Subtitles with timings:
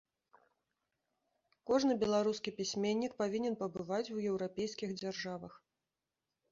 [1.71, 5.53] Кожны беларускі пісьменнік павінен пабываць у еўрапейскіх дзяржавах.